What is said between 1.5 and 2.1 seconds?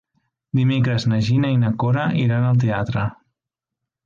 i na Cora